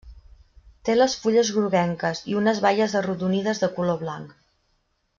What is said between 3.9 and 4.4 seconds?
blanc.